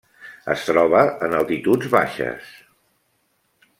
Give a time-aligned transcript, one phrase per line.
[0.53, 2.49] Es troba en altituds baixes.